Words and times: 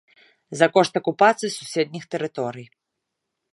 За 0.61 0.67
кошт 0.77 0.93
акупацыі 1.01 1.53
суседніх 1.59 2.03
тэрыторый. 2.15 2.65